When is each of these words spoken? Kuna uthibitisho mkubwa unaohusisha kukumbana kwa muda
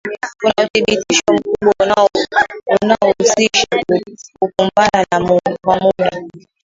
Kuna 0.39 0.53
uthibitisho 0.61 1.33
mkubwa 1.33 2.07
unaohusisha 2.73 3.67
kukumbana 4.39 5.05
kwa 5.65 5.75
muda 5.79 6.11